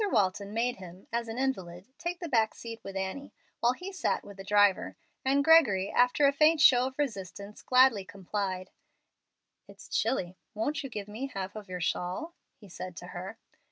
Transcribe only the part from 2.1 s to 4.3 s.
the back seat with Annie, while he sat